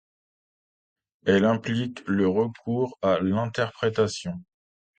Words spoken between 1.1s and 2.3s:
Elle implique le